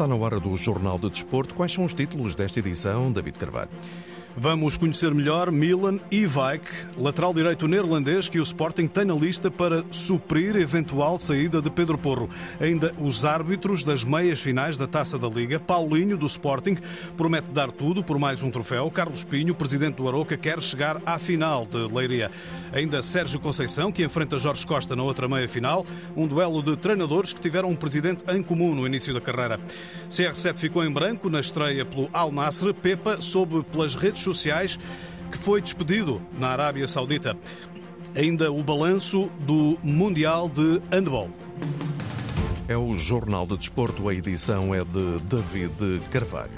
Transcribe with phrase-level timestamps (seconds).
[0.00, 1.54] Está na hora do Jornal de Desporto.
[1.54, 3.68] Quais são os títulos desta edição, David Carvalho?
[4.36, 6.64] Vamos conhecer melhor Milan e Vijk,
[6.96, 11.98] lateral direito neerlandês que o Sporting tem na lista para suprir eventual saída de Pedro
[11.98, 12.30] Porro.
[12.60, 15.58] Ainda os árbitros das meias finais da Taça da Liga.
[15.58, 16.76] Paulinho, do Sporting,
[17.16, 18.88] promete dar tudo por mais um troféu.
[18.90, 22.30] Carlos Pinho, presidente do Aroca, quer chegar à final de Leiria.
[22.72, 25.84] Ainda Sérgio Conceição, que enfrenta Jorge Costa na outra meia final.
[26.16, 29.58] Um duelo de treinadores que tiveram um presidente em comum no início da carreira.
[30.08, 32.72] CR7 ficou em branco na estreia pelo Al Nasser.
[32.72, 34.78] Pepa soube pelas redes redes sociais
[35.30, 37.36] que foi despedido na Arábia Saudita.
[38.14, 41.30] Ainda o balanço do Mundial de Handball.
[42.68, 46.50] É o Jornal de Desporto, a edição é de David Carvalho.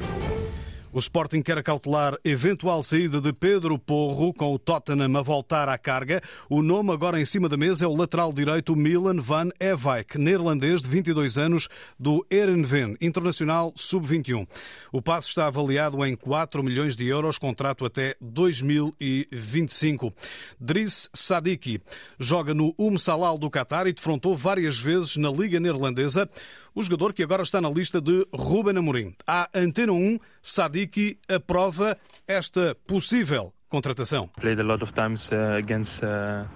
[0.95, 5.79] O Sporting quer acautelar eventual saída de Pedro Porro, com o Tottenham a voltar à
[5.79, 6.21] carga.
[6.51, 10.83] O nome agora em cima da mesa é o lateral direito Milan van Ewijk, neerlandês
[10.83, 11.67] de 22 anos,
[11.99, 14.47] do Erenven, internacional sub-21.
[14.93, 20.13] O passo está avaliado em 4 milhões de euros, contrato até 2025.
[20.61, 21.81] Driss Sadiki
[22.19, 26.29] joga no Um Salal do Qatar e defrontou várias vezes na Liga Neerlandesa
[26.75, 29.15] o jogador que agora está na lista de Ruben Amorim.
[29.27, 34.29] A Antena 1, Sadiki aprova esta possível contratação.
[34.41, 36.47] Played a lot of times uh, against uh,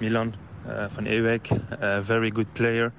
[0.00, 0.32] Milan,
[0.64, 2.92] uh, Van Ewijk, a very good player.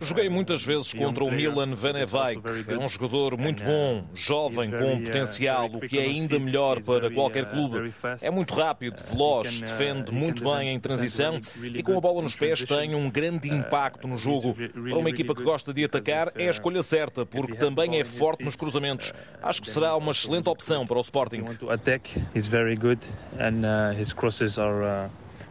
[0.00, 2.42] Joguei muitas vezes contra o Milan Van Eyck.
[2.68, 7.50] É um jogador muito bom, jovem, com potencial, o que é ainda melhor para qualquer
[7.50, 7.92] clube.
[8.20, 12.62] É muito rápido, veloz, defende muito bem em transição e com a bola nos pés
[12.64, 14.54] tem um grande impacto no jogo.
[14.54, 18.44] Para uma equipa que gosta de atacar, é a escolha certa, porque também é forte
[18.44, 19.12] nos cruzamentos.
[19.42, 21.44] Acho que será uma excelente opção para o Sporting.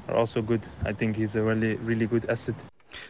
[0.10, 0.62] also good.
[0.86, 2.56] I think he's a really, really good asset.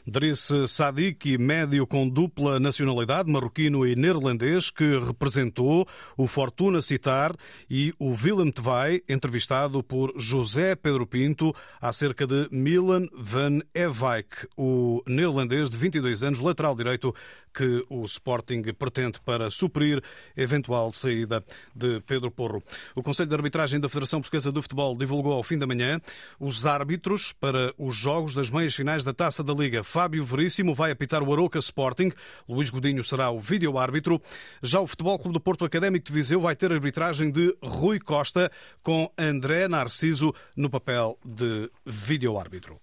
[0.05, 7.35] Driss Sadiki, médio com dupla nacionalidade, marroquino e neerlandês, que representou o Fortuna Citar
[7.69, 15.01] e o Willem Tvai, entrevistado por José Pedro Pinto, acerca de Milan van Ewijk, o
[15.07, 17.13] neerlandês de 22 anos, lateral direito,
[17.53, 20.01] que o Sporting pretende para suprir
[20.35, 21.43] eventual saída
[21.75, 22.63] de Pedro Porro.
[22.95, 26.01] O Conselho de Arbitragem da Federação Portuguesa de Futebol divulgou ao fim da manhã
[26.39, 29.72] os árbitros para os jogos das meias finais da Taça da Liga.
[29.81, 32.11] Fábio Veríssimo vai apitar o Aroca Sporting.
[32.47, 34.21] Luís Godinho será o vídeo-árbitro.
[34.61, 37.99] Já o Futebol Clube do Porto Académico de Viseu vai ter a arbitragem de Rui
[37.99, 38.51] Costa,
[38.83, 42.77] com André Narciso no papel de vídeo-árbitro.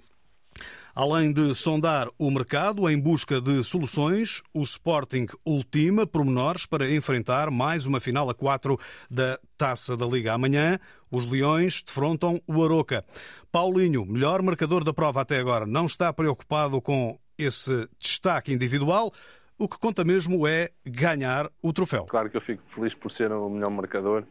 [0.95, 7.51] Além de sondar o mercado em busca de soluções, o Sporting ultima pormenores para enfrentar
[7.51, 8.79] mais uma final a 4
[9.09, 10.33] da Taça da Liga.
[10.33, 10.81] Amanhã,
[11.11, 13.05] os Leões defrontam o Aroca.
[13.53, 19.13] Paulinho, melhor marcador da prova até agora, não está preocupado com esse destaque individual.
[19.57, 22.05] O que conta mesmo é ganhar o troféu.
[22.07, 24.25] Claro que eu fico feliz por ser o melhor marcador,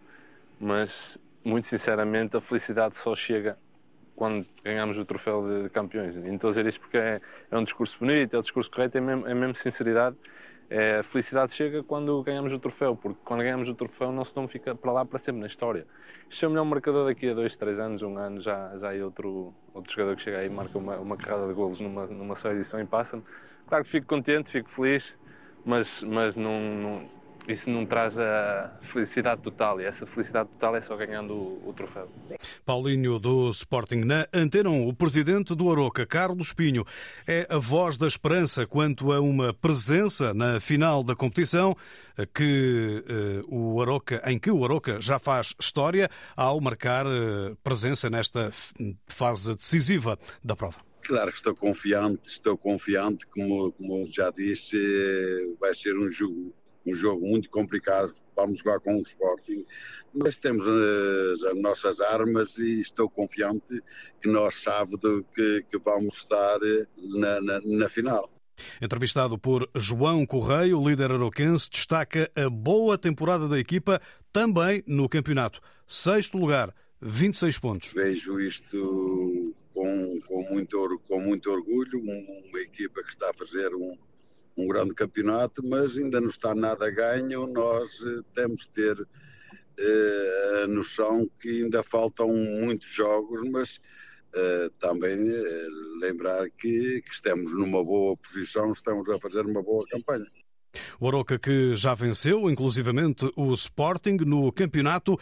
[0.59, 3.58] mas muito sinceramente a felicidade só chega
[4.19, 6.13] quando ganhamos o troféu de campeões.
[6.13, 9.02] E a dizer isto porque é, é, um discurso bonito, é um discurso correto, é
[9.02, 10.18] mesmo, é mesmo sinceridade.
[10.69, 14.34] É, a felicidade chega quando ganhamos o troféu, porque quando ganhamos o troféu, o nosso
[14.35, 15.88] nome fica para lá para sempre na história.
[16.29, 19.02] Se é o melhor marcador daqui a dois, três anos, um ano, já, já é
[19.02, 22.35] outro, outro jogador que chega aí e marca uma, uma carrada de golos numa, numa
[22.35, 23.24] só edição e passa-me.
[23.68, 25.18] Claro que fico contente, fico feliz,
[25.66, 27.09] mas, mas não, não
[27.51, 31.73] isso não traz a felicidade total e essa felicidade total é só ganhando o, o
[31.73, 32.09] troféu.
[32.65, 36.85] Paulinho do Sporting na Antena 1, o presidente do Aroca, Carlos Pinho,
[37.27, 41.75] é a voz da esperança quanto a uma presença na final da competição
[42.33, 48.09] que uh, o Aroca, em que o Aroca já faz história ao marcar uh, presença
[48.09, 48.51] nesta
[49.07, 50.77] fase decisiva da prova.
[51.01, 54.77] Claro que estou confiante, estou confiante, como, como já disse,
[55.59, 56.53] vai ser um jogo
[56.85, 59.66] um jogo muito complicado, vamos jogar com o Sporting,
[60.13, 63.81] mas temos as, eh, as nossas armas e estou confiante
[64.22, 68.29] que nós sábado que, que vamos estar eh, na, na, na final.
[68.81, 75.08] Entrevistado por João Correia, o líder aroquense destaca a boa temporada da equipa também no
[75.08, 75.61] campeonato.
[75.87, 77.93] Sexto lugar, 26 pontos.
[77.93, 83.97] Vejo isto com, com, muito, com muito orgulho, uma equipa que está a fazer um,
[84.59, 87.47] um grande campeonato, mas ainda não está nada ganho.
[87.47, 89.08] Nós eh, temos de ter
[89.78, 93.79] eh, a noção que ainda faltam muitos jogos, mas
[94.35, 95.17] eh, também
[96.00, 100.28] lembrar que, que estamos numa boa posição, estamos a fazer uma boa campanha.
[101.00, 105.17] O Aroca que já venceu, inclusivamente, o Sporting no campeonato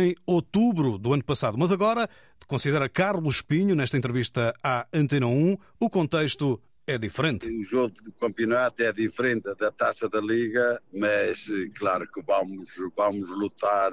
[0.00, 1.56] em outubro do ano passado.
[1.56, 2.08] Mas agora
[2.48, 7.48] considera Carlos Pinho, nesta entrevista à Antena 1, o contexto é diferente.
[7.48, 11.46] O jogo do campeonato é diferente da taça da Liga, mas
[11.78, 13.92] claro que vamos, vamos lutar,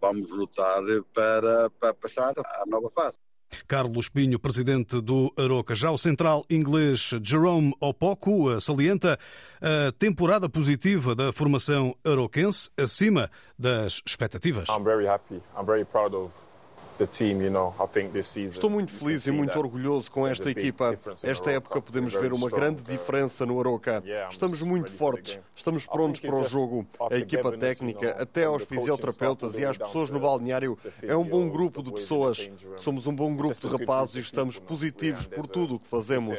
[0.00, 0.82] vamos lutar
[1.14, 3.18] para, para passar à nova fase.
[3.66, 5.74] Carlos Pinho, presidente do Aroca.
[5.74, 9.18] Já o central inglês Jerome Opoku salienta
[9.60, 14.68] a temporada positiva da formação aroquense acima das expectativas.
[14.68, 15.40] I'm very happy.
[15.56, 16.32] I'm very proud of
[18.54, 20.98] Estou muito feliz e muito orgulhoso com esta equipa.
[21.22, 24.02] Esta época podemos ver uma grande diferença no Aroca.
[24.30, 26.86] Estamos muito fortes, estamos prontos para o jogo.
[27.10, 31.82] A equipa técnica, até aos fisioterapeutas e às pessoas no balneário, é um bom grupo
[31.82, 32.50] de pessoas.
[32.76, 36.38] Somos um bom grupo de rapazes e estamos positivos por tudo o que fazemos.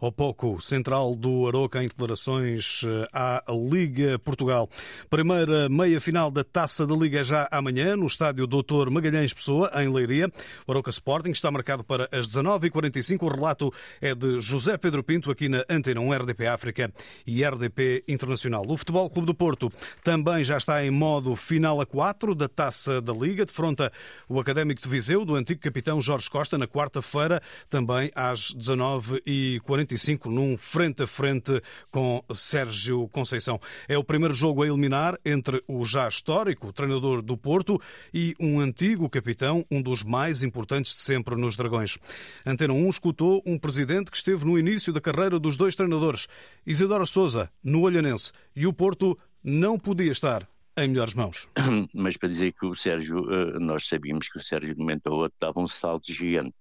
[0.00, 4.68] Ao pouco, central do Aroca em declarações eh, à Liga Portugal.
[5.08, 10.30] Primeira meia-final da Taça da Liga já amanhã, no estádio Doutor Magalhães Pessoa, em Leiria.
[10.66, 13.22] O Aroca Sporting está marcado para as 19h45.
[13.22, 16.92] O relato é de José Pedro Pinto, aqui na Antena 1 RDP África
[17.26, 18.64] e RDP Internacional.
[18.68, 19.72] O Futebol Clube do Porto
[20.02, 23.44] também já está em modo final a 4 da Taça da Liga.
[23.44, 23.92] Defronta
[24.28, 29.67] o Académico de Viseu, do antigo capitão Jorge Costa, na quarta-feira, também às 19h45.
[29.68, 31.60] 45 num frente a frente
[31.90, 33.60] com Sérgio Conceição.
[33.86, 37.78] É o primeiro jogo a eliminar entre o já histórico treinador do Porto
[38.12, 41.98] e um antigo capitão, um dos mais importantes de sempre nos Dragões.
[42.46, 46.28] Antena 1 escutou um presidente que esteve no início da carreira dos dois treinadores,
[46.66, 50.48] Isidoro Souza, no Olhanense, e o Porto não podia estar
[50.78, 51.46] em melhores mãos.
[51.92, 55.36] Mas para dizer que o Sérgio, eh, nós sabíamos que o Sérgio de momento outro
[55.38, 56.54] dava um salto gigante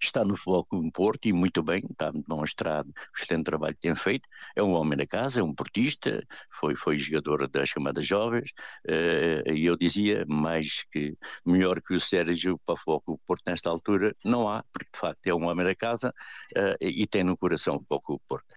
[0.00, 3.94] está no Futebol Clube Porto e muito bem, está demonstrado o excelente trabalho que tem
[3.94, 4.28] feito.
[4.54, 6.22] É um homem da casa, é um portista,
[6.52, 8.50] foi, foi jogador das chamadas jovens,
[8.88, 13.42] uh, e eu dizia mais que melhor que o Sérgio para o Futebol Clube Porto
[13.46, 16.12] nesta altura não há, porque de facto é um homem da casa
[16.56, 18.56] uh, e tem no coração o Futebol Clube Porto.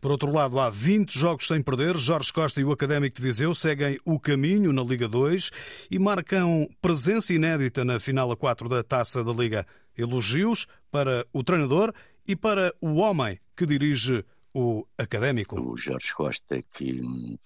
[0.00, 1.96] Por outro lado, há 20 jogos sem perder.
[1.96, 5.50] Jorge Costa e o Académico de Viseu seguem o caminho na Liga 2
[5.90, 9.66] e marcam presença inédita na final a 4 da Taça da Liga.
[9.96, 11.94] Elogios para o treinador
[12.26, 15.60] e para o homem que dirige o Académico.
[15.60, 17.38] O Jorge Costa que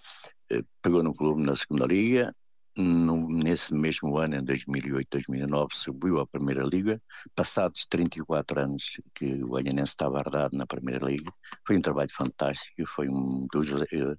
[0.48, 2.34] eh, pegou no clube na segunda liga,
[2.76, 7.02] no, nesse mesmo ano, em 2008, 2009, subiu à Primeira Liga.
[7.34, 11.32] Passados 34 anos que o Olhanense estava ardado na Primeira Liga,
[11.66, 12.86] foi um trabalho fantástico.
[12.86, 13.68] Foi um dos.
[13.92, 14.16] Ele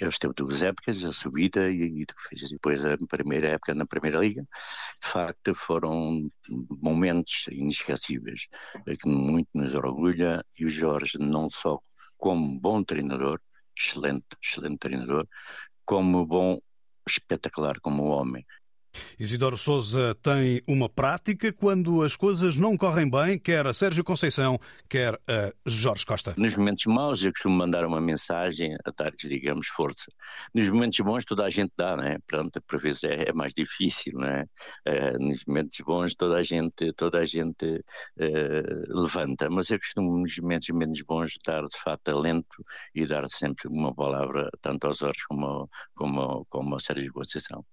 [0.00, 2.06] esteve duas épocas, a subida e, e
[2.50, 4.42] depois a primeira época na Primeira Liga.
[4.42, 6.26] De facto, foram
[6.82, 8.46] momentos inesquecíveis,
[9.00, 10.44] que muito nos orgulha.
[10.58, 11.80] E o Jorge, não só
[12.16, 13.40] como bom treinador,
[13.76, 15.26] excelente, excelente treinador,
[15.84, 16.58] como bom
[17.06, 18.44] espetacular como homem.
[19.18, 24.58] Isidoro Souza tem uma prática quando as coisas não correm bem, quer a Sérgio Conceição,
[24.88, 26.34] quer a Jorge Costa.
[26.36, 30.10] Nos momentos maus eu costumo mandar uma mensagem a dar digamos, força.
[30.54, 32.18] Nos momentos bons toda a gente dá, não é?
[32.26, 34.44] Pronto, por vezes é, é mais difícil, não é?
[34.86, 40.18] Uh, nos momentos bons toda a gente, toda a gente uh, levanta, mas eu costumo
[40.18, 42.64] nos momentos menos bons dar de facto alento
[42.94, 47.64] e dar sempre uma palavra tanto aos Jorge como, como, como a Sérgio Conceição.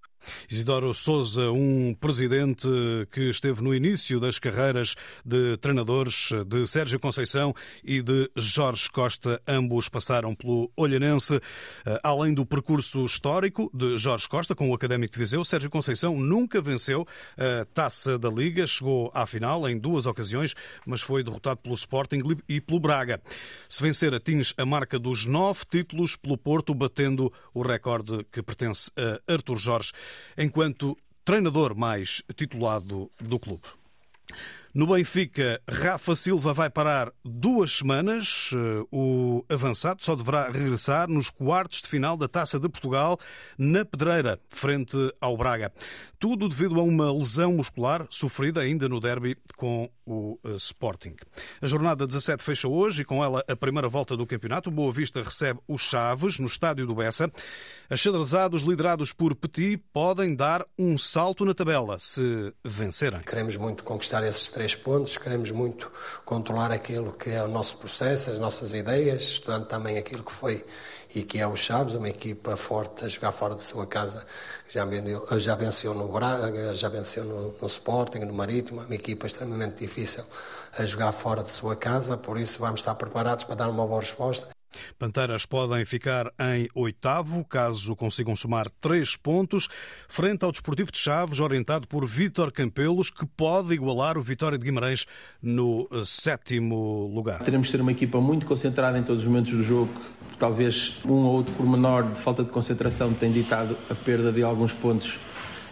[0.48, 2.68] Isidoro Souza, um presidente
[3.10, 9.40] que esteve no início das carreiras de treinadores de Sérgio Conceição e de Jorge Costa.
[9.46, 11.40] Ambos passaram pelo Olhanense.
[11.84, 16.18] Eh, além do percurso histórico de Jorge Costa com o Académico de Viseu, Sérgio Conceição
[16.18, 18.66] nunca venceu a Taça da Liga.
[18.66, 20.54] Chegou à final em duas ocasiões,
[20.86, 23.20] mas foi derrotado pelo Sporting e pelo Braga.
[23.68, 28.90] Se vencer, atinge a marca dos nove títulos pelo Porto, batendo o recorde que pertence
[28.96, 29.92] a Artur Jorge
[30.36, 33.66] enquanto treinador mais titulado do clube.
[34.74, 38.52] No Benfica, Rafa Silva vai parar duas semanas.
[38.54, 43.18] Eh, o avançado só deverá regressar nos quartos de final da Taça de Portugal,
[43.58, 45.70] na Pedreira, frente ao Braga.
[46.18, 51.16] Tudo devido a uma lesão muscular sofrida ainda no derby com o eh, Sporting.
[51.60, 54.70] A jornada 17 fecha hoje e com ela a primeira volta do campeonato.
[54.70, 57.30] O Boa Vista recebe os Chaves no estádio do Bessa.
[57.90, 63.20] Achadrezados liderados por Petit podem dar um salto na tabela se vencerem.
[63.20, 65.90] Queremos muito conquistar esses três três pontos, queremos muito
[66.24, 70.64] controlar aquilo que é o nosso processo, as nossas ideias, estudando também aquilo que foi
[71.12, 74.24] e que é o Chaves, uma equipa forte a jogar fora da sua casa,
[74.68, 79.26] já, vendeu, já venceu no Braga, já venceu no, no Sporting, no Marítimo, uma equipa
[79.26, 80.22] extremamente difícil
[80.78, 84.00] a jogar fora da sua casa, por isso vamos estar preparados para dar uma boa
[84.00, 84.61] resposta.
[84.98, 89.68] Panteras podem ficar em oitavo, caso consigam somar três pontos,
[90.08, 94.64] frente ao Desportivo de Chaves, orientado por Vítor Campelos, que pode igualar o Vitória de
[94.64, 95.06] Guimarães
[95.42, 97.42] no sétimo lugar.
[97.42, 99.92] Teremos de ter uma equipa muito concentrada em todos os momentos do jogo,
[100.38, 104.72] talvez um ou outro pormenor de falta de concentração tem ditado a perda de alguns
[104.72, 105.18] pontos.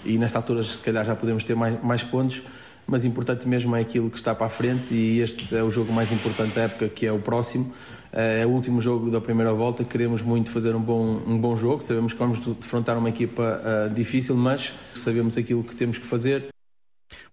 [0.05, 2.43] E nesta altura se calhar já podemos ter mais, mais pontos,
[2.87, 5.93] mas importante mesmo é aquilo que está para a frente e este é o jogo
[5.93, 7.73] mais importante da época, que é o próximo.
[8.13, 11.81] É o último jogo da primeira volta, queremos muito fazer um bom, um bom jogo,
[11.81, 16.49] sabemos que vamos defrontar uma equipa uh, difícil, mas sabemos aquilo que temos que fazer.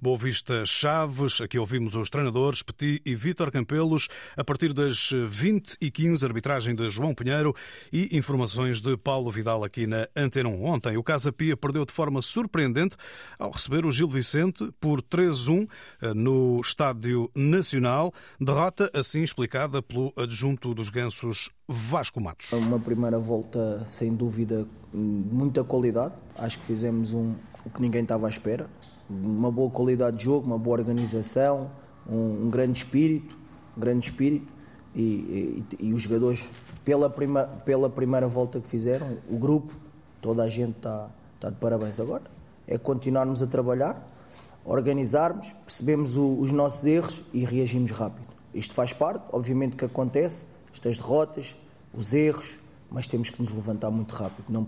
[0.01, 5.77] Boa Vista Chaves, aqui ouvimos os treinadores Petit e Vítor Campelos, a partir das 20
[5.81, 7.55] e 15 arbitragem de João Pinheiro
[7.91, 10.65] e informações de Paulo Vidal aqui na Antena 1.
[10.65, 12.95] Ontem o Casa Pia perdeu de forma surpreendente
[13.37, 15.67] ao receber o Gil Vicente por 3-1
[16.01, 22.51] eh, no Estádio Nacional, derrota assim explicada pelo adjunto dos Gansos Vasco Matos.
[22.51, 28.03] Uma primeira volta sem dúvida de muita qualidade, acho que fizemos um, o que ninguém
[28.03, 28.69] estava à espera
[29.09, 31.69] uma boa qualidade de jogo, uma boa organização,
[32.09, 33.37] um, um grande espírito,
[33.75, 34.51] um grande espírito
[34.95, 36.49] e, e, e, os jogadores
[36.83, 39.73] pela, prima, pela primeira volta que fizeram, o grupo,
[40.21, 42.23] toda a gente está, está de parabéns agora.
[42.67, 44.05] É continuarmos a trabalhar,
[44.65, 48.27] organizarmos, percebemos o, os nossos erros e reagimos rápido.
[48.53, 51.57] Isto faz parte, obviamente que acontece, estas derrotas,
[51.93, 52.59] os erros,
[52.89, 54.45] mas temos que nos levantar muito rápido.
[54.49, 54.67] Não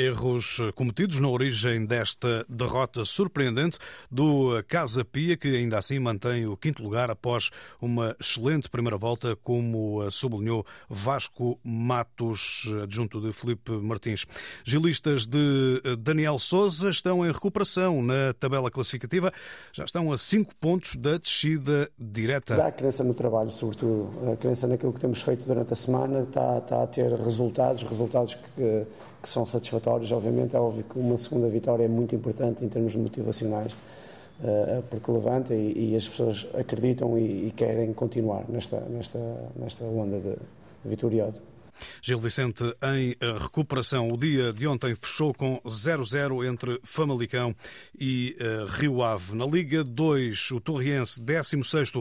[0.00, 3.78] Erros cometidos na origem desta derrota surpreendente
[4.10, 9.36] do Casa Pia, que ainda assim mantém o quinto lugar após uma excelente primeira volta,
[9.36, 14.26] como sublinhou Vasco Matos, adjunto de Felipe Martins.
[14.64, 19.30] Gilistas de Daniel Souza estão em recuperação na tabela classificativa,
[19.70, 22.56] já estão a cinco pontos da descida direta.
[22.56, 24.32] Dá crença no trabalho, sobretudo.
[24.32, 28.34] A crença naquilo que temos feito durante a semana está, está a ter resultados, resultados
[28.56, 28.86] que
[29.22, 30.10] que são satisfatórios.
[30.12, 35.10] Obviamente, é óbvio que uma segunda vitória é muito importante em termos motivacionais, uh, porque
[35.10, 39.18] levanta e, e, as pessoas acreditam e, e, querem continuar nesta, nesta,
[39.56, 41.42] nesta onda de, de vitoriosa.
[42.02, 44.08] Gil Vicente em recuperação.
[44.08, 47.54] O dia de ontem fechou com 0-0 entre Famalicão
[47.98, 49.34] e uh, Rio Ave.
[49.34, 51.92] Na Liga 2, o Torriense, 16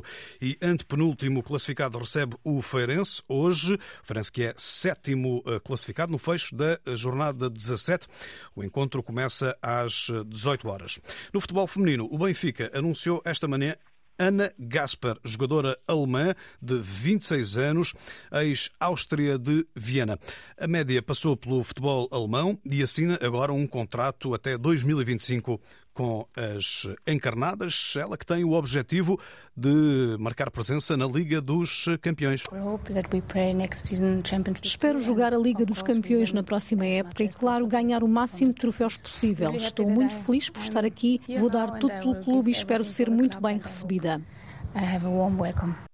[0.41, 3.21] e antepenúltimo classificado, recebe o Feirense.
[3.27, 8.07] Hoje, o Feirense que é sétimo uh, classificado no fecho da jornada 17.
[8.55, 10.99] O encontro começa às 18 horas.
[11.33, 13.75] No futebol feminino, o Benfica anunciou esta manhã
[14.19, 17.93] Ana Gasper, jogadora alemã de 26 anos,
[18.33, 20.19] ex-Áustria de Viena.
[20.57, 25.61] A média passou pelo futebol alemão e assina agora um contrato até 2025
[25.93, 29.19] com as encarnadas, ela que tem o objetivo
[29.55, 32.43] de marcar presença na Liga dos Campeões.
[34.63, 38.59] Espero jogar a Liga dos Campeões na próxima época e, claro, ganhar o máximo de
[38.61, 39.53] troféus possível.
[39.53, 43.41] Estou muito feliz por estar aqui, vou dar tudo pelo clube e espero ser muito
[43.41, 44.21] bem recebida.
[44.73, 45.88] A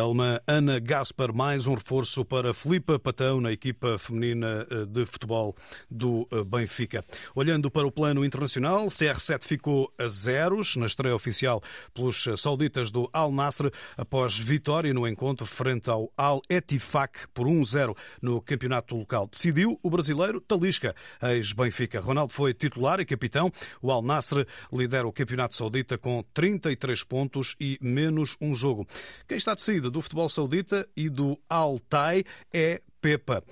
[0.00, 5.54] alemã Ana Gaspar, mais um reforço para Filipa Patão na equipa feminina eh, de futebol
[5.90, 7.04] do eh, Benfica.
[7.34, 13.08] Olhando para o plano internacional, CR7 ficou a zeros na estreia oficial pelos sauditas do
[13.12, 19.28] Al Nasser após vitória no encontro frente ao Al Etifak por 1-0 no campeonato local.
[19.30, 22.00] Decidiu o brasileiro Talisca, ex-Benfica.
[22.00, 23.52] Ronaldo foi titular e capitão.
[23.82, 28.86] O Al Nasser lidera o campeonato saudita com 33 pontos e menos um jogo.
[29.28, 33.42] Quem está decidido saída do futebol saudita e do Altai é Pepa.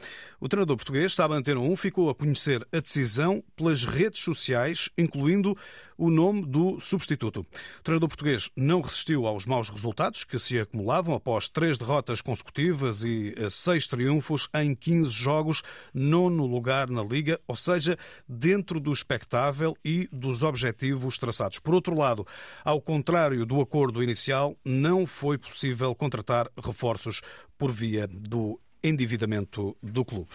[0.41, 5.55] O treinador português, sabe Antena 1, ficou a conhecer a decisão pelas redes sociais, incluindo
[5.99, 7.41] o nome do substituto.
[7.41, 13.05] O treinador português não resistiu aos maus resultados que se acumulavam após três derrotas consecutivas
[13.05, 18.93] e eh, seis triunfos em 15 jogos, nono lugar na Liga, ou seja, dentro do
[18.93, 21.59] expectável e dos objetivos traçados.
[21.59, 22.27] Por outro lado,
[22.65, 27.21] ao contrário do acordo inicial, não foi possível contratar reforços
[27.59, 30.31] por via do endividamento do clube.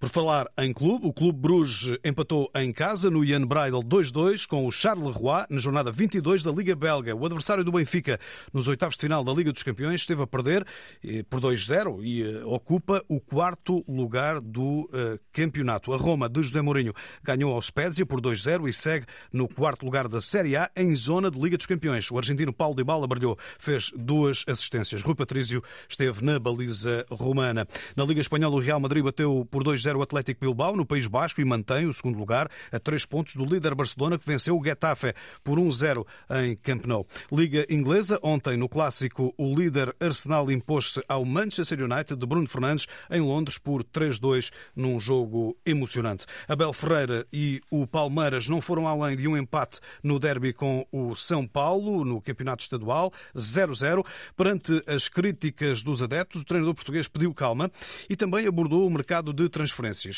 [0.00, 4.66] Por falar em clube, o Clube Bruges empatou em casa no Ian Bridal 2-2 com
[4.66, 7.14] o Charleroi na jornada 22 da Liga Belga.
[7.14, 8.18] O adversário do Benfica
[8.52, 10.66] nos oitavos de final da Liga dos Campeões esteve a perder
[11.02, 15.92] eh, por 2-0 e eh, ocupa o quarto lugar do eh, campeonato.
[15.92, 20.08] A Roma de José Mourinho ganhou ao Spezia por 2-0 e segue no quarto lugar
[20.08, 22.10] da Série A em zona de Liga dos Campeões.
[22.10, 25.02] O argentino Paulo Dybala brilhou, fez duas assistências.
[25.02, 27.66] Rui Patrício esteve na baliza romana.
[27.96, 31.06] Na Liga Espanhola, o Real Madrid bateu por 2 2-0 o Atlético Bilbao no País
[31.06, 34.64] Basco e mantém o segundo lugar a três pontos do líder Barcelona que venceu o
[34.64, 36.06] Getafe por 1-0
[36.42, 37.06] em Camp Nou.
[37.30, 42.86] Liga Inglesa, ontem no clássico o líder Arsenal impôs-se ao Manchester United de Bruno Fernandes
[43.10, 46.26] em Londres por 3-2 num jogo emocionante.
[46.48, 51.14] Abel Ferreira e o Palmeiras não foram além de um empate no derby com o
[51.14, 54.04] São Paulo no Campeonato Estadual 0-0.
[54.36, 57.70] Perante as críticas dos adeptos, o treinador português pediu calma
[58.08, 59.73] e também abordou o mercado de transferências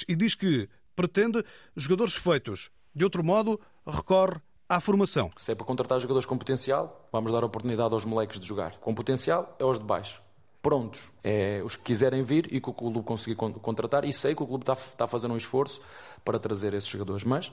[0.09, 1.45] e diz que pretende
[1.77, 2.71] jogadores feitos.
[2.95, 5.31] De outro modo, recorre à formação.
[5.37, 8.79] Se é para contratar jogadores com potencial, vamos dar oportunidade aos moleques de jogar.
[8.79, 10.23] Com potencial é os de baixo.
[10.63, 11.13] Prontos.
[11.23, 14.05] É os que quiserem vir e que o clube conseguir contratar.
[14.05, 15.81] E sei que o clube está, está a fazer um esforço
[16.25, 17.23] para trazer esses jogadores.
[17.23, 17.53] Mas,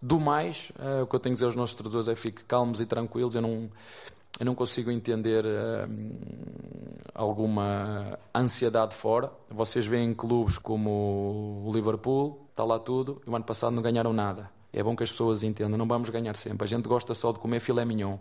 [0.00, 2.80] do mais, é, o que eu tenho a dizer aos nossos treinadores é fique calmos
[2.80, 3.34] e tranquilos.
[3.34, 3.70] Eu não,
[4.38, 5.88] eu não consigo entender uh,
[7.14, 9.30] alguma ansiedade fora.
[9.48, 14.12] Vocês veem clubes como o Liverpool, está lá tudo, e o ano passado não ganharam
[14.12, 14.50] nada.
[14.72, 16.64] É bom que as pessoas entendam, não vamos ganhar sempre.
[16.64, 18.18] A gente gosta só de comer filé mignon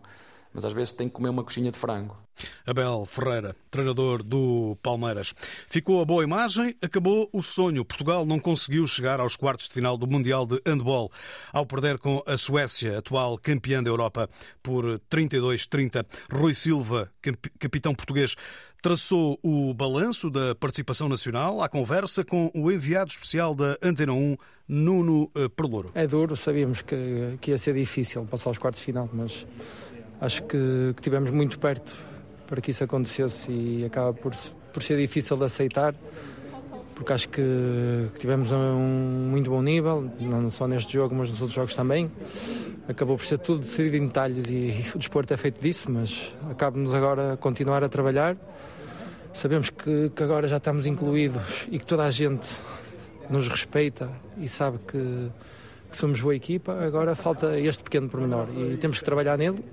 [0.56, 2.18] mas às vezes tem que comer uma coxinha de frango.
[2.66, 5.36] Abel Ferreira, treinador do Palmeiras.
[5.68, 7.84] Ficou a boa imagem, acabou o sonho.
[7.84, 11.12] Portugal não conseguiu chegar aos quartos de final do Mundial de Handball
[11.52, 14.30] ao perder com a Suécia, atual campeã da Europa,
[14.64, 16.06] por 32-30.
[16.32, 17.12] Rui Silva,
[17.60, 18.36] capitão português,
[18.82, 24.38] traçou o balanço da participação nacional à conversa com o enviado especial da Antena 1,
[24.68, 25.92] Nuno eh, Perlouro.
[25.96, 29.46] É duro, sabíamos que, que ia ser difícil passar aos quartos de final, mas
[30.26, 31.96] acho que, que tivemos muito perto
[32.48, 34.34] para que isso acontecesse e acaba por,
[34.74, 35.96] por ser difícil de aceitar
[36.96, 37.42] porque acho que,
[38.14, 42.10] que tivemos um muito bom nível, não só neste jogo, mas nos outros jogos também.
[42.88, 46.34] Acabou por ser tudo decidido em detalhes e, e o desporto é feito disso, mas
[46.58, 48.38] cabe-nos agora continuar a trabalhar.
[49.34, 52.48] Sabemos que, que, agora já estamos incluídos e que toda a gente
[53.30, 55.30] nos respeita e sabe que, que
[55.98, 56.74] somos boa equipa.
[56.84, 59.64] Agora falta este pequeno pormenor e temos que trabalhar nele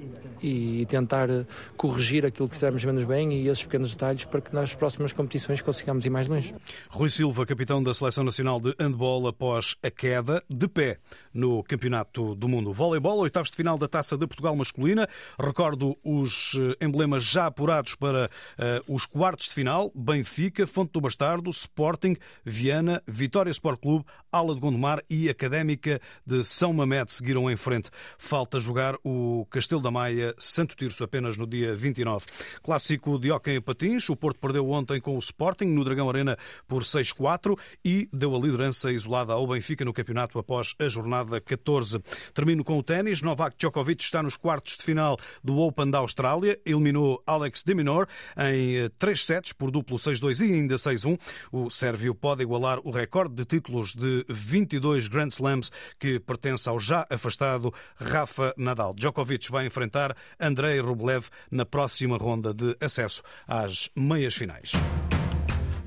[0.43, 1.29] e tentar
[1.77, 5.61] corrigir aquilo que fizemos menos bem e esses pequenos detalhes para que nas próximas competições
[5.61, 6.55] consigamos ir mais longe.
[6.89, 10.99] Rui Silva, capitão da Seleção Nacional de Handball após a queda de pé
[11.33, 12.73] no Campeonato do Mundo.
[12.73, 15.09] Voleibol, oitavos de final da Taça de Portugal masculina.
[15.39, 19.91] Recordo os eh, emblemas já apurados para uh, os quartos de final.
[19.95, 26.45] Benfica, Fonte do Bastardo, Sporting, Viana, Vitória Sport Clube, Ala de Gondomar e Académica de
[26.45, 27.91] São Mamede seguiram em frente.
[28.19, 32.27] Falta jogar o Castelo da Maia Santo Tirso apenas no dia 29.
[32.63, 34.09] Clássico de Hockey a Patins.
[34.09, 38.39] O Porto perdeu ontem com o Sporting no Dragão Arena por 6-4 e deu a
[38.39, 42.01] liderança isolada ao Benfica no campeonato após a jornada 14.
[42.35, 43.23] Termino com o ténis.
[43.23, 46.59] Novak Djokovic está nos quartos de final do Open da Austrália.
[46.65, 48.07] Eliminou Alex de Minor
[48.37, 51.19] em 3 eh, sets por duplo 6-2 e ainda 6-1.
[51.51, 56.79] O sérvio pode igualar o recorde de títulos de 22 Grand Slams que pertence ao
[56.79, 58.95] já afastado Rafa Nadal.
[58.95, 64.73] Djokovic vai enfrentar Andrei Rublev na próxima ronda de acesso às meias finais.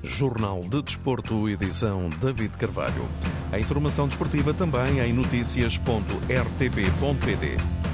[0.06, 3.08] Jornal de Desporto, edição David Carvalho.
[3.50, 7.85] A informação desportiva também em notícias.rtp.pt.